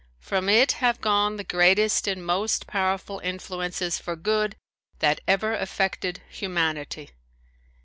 From 0.19 0.49
it 0.49 0.71
have 0.71 0.99
gone 0.99 1.35
the 1.37 1.43
greatest 1.43 2.07
and 2.07 2.25
most 2.25 2.65
powerful 2.65 3.19
influences 3.19 3.99
for 3.99 4.15
good 4.15 4.55
that 4.97 5.21
ever 5.27 5.53
affected 5.53 6.23
humanity. 6.27 7.11